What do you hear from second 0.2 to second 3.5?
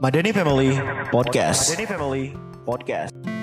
Family Podcast. Madani Family Podcast.